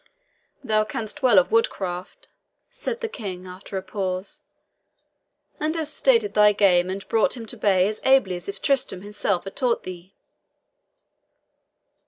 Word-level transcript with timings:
"Thou 0.63 0.83
canst 0.83 1.21
well 1.21 1.37
of 1.37 1.51
woodcraft," 1.51 2.27
said 2.71 3.01
the 3.01 3.07
King, 3.07 3.45
after 3.45 3.77
a 3.77 3.83
pause, 3.83 4.41
"and 5.59 5.75
hast 5.75 5.93
started 5.93 6.33
thy 6.33 6.53
game 6.53 6.89
and 6.89 7.07
brought 7.07 7.37
him 7.37 7.45
to 7.45 7.55
bay 7.55 7.87
as 7.87 8.01
ably 8.03 8.35
as 8.35 8.49
if 8.49 8.59
Tristrem 8.63 9.03
himself 9.03 9.43
had 9.43 9.55
taught 9.55 9.83
thee. 9.83 10.15